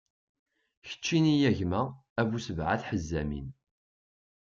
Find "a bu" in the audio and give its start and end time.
2.19-2.37